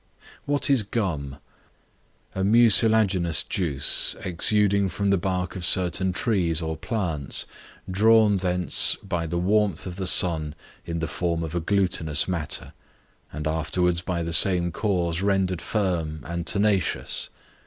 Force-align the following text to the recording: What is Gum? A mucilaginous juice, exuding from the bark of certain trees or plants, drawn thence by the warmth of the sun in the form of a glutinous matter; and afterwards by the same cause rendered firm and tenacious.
What 0.45 0.67
is 0.71 0.81
Gum? 0.81 1.35
A 2.33 2.43
mucilaginous 2.43 3.43
juice, 3.43 4.15
exuding 4.25 4.89
from 4.89 5.11
the 5.11 5.17
bark 5.19 5.55
of 5.55 5.63
certain 5.63 6.11
trees 6.11 6.59
or 6.59 6.75
plants, 6.75 7.45
drawn 7.87 8.37
thence 8.37 8.95
by 9.03 9.27
the 9.27 9.37
warmth 9.37 9.85
of 9.85 9.97
the 9.97 10.07
sun 10.07 10.55
in 10.87 11.01
the 11.01 11.07
form 11.07 11.43
of 11.43 11.53
a 11.53 11.59
glutinous 11.61 12.27
matter; 12.27 12.73
and 13.31 13.45
afterwards 13.45 14.01
by 14.01 14.23
the 14.23 14.33
same 14.33 14.71
cause 14.71 15.21
rendered 15.21 15.61
firm 15.61 16.21
and 16.25 16.47
tenacious. 16.47 17.29